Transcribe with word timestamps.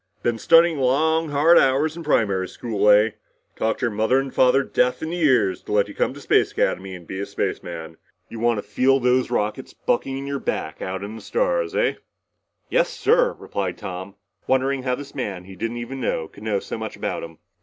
"Been 0.23 0.39
studying 0.39 0.79
long 0.79 1.29
hard 1.29 1.59
hours 1.59 1.95
in 1.95 2.03
primary 2.03 2.47
school, 2.47 2.89
eh? 2.89 3.11
Talked 3.55 3.83
your 3.83 3.91
mother 3.91 4.17
and 4.17 4.33
father 4.33 4.63
deaf 4.63 5.03
in 5.03 5.11
the 5.11 5.19
ears 5.21 5.61
to 5.61 5.71
let 5.73 5.87
you 5.87 5.93
come 5.93 6.11
to 6.15 6.19
Space 6.19 6.51
Academy 6.53 6.95
and 6.95 7.05
be 7.05 7.19
a 7.19 7.25
spaceman! 7.27 7.97
You 8.27 8.39
want 8.39 8.57
to 8.57 8.63
feel 8.67 8.99
those 8.99 9.29
rockets 9.29 9.75
bucking 9.75 10.17
in 10.17 10.25
your 10.25 10.39
back 10.39 10.81
out 10.81 11.03
in 11.03 11.15
the 11.15 11.21
stars? 11.21 11.75
EH?" 11.75 11.97
"Yes, 12.71 12.89
sir," 12.89 13.33
replied 13.37 13.77
Tom, 13.77 14.15
wondering 14.47 14.81
how 14.81 14.95
this 14.95 15.13
man 15.13 15.43
he 15.43 15.55
didn't 15.55 15.77
even 15.77 16.01
know 16.01 16.27
could 16.27 16.41
know 16.41 16.59
so 16.59 16.79
much 16.79 16.95
about 16.95 17.21
him. 17.21 17.37